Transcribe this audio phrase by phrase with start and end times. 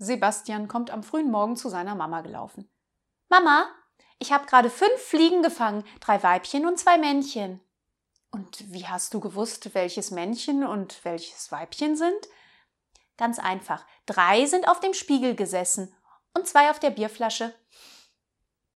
[0.00, 2.70] Sebastian kommt am frühen Morgen zu seiner Mama gelaufen.
[3.28, 3.68] Mama,
[4.18, 7.60] ich habe gerade fünf Fliegen gefangen, drei Weibchen und zwei Männchen.
[8.30, 12.28] Und wie hast du gewusst, welches Männchen und welches Weibchen sind?
[13.18, 13.86] Ganz einfach.
[14.06, 15.94] Drei sind auf dem Spiegel gesessen
[16.32, 17.54] und zwei auf der Bierflasche.